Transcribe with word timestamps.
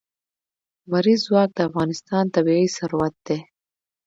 لمریز 0.89 1.19
ځواک 1.27 1.49
د 1.55 1.59
افغانستان 1.69 2.25
طبعي 2.35 2.65
ثروت 2.77 3.15
دی. 3.27 3.37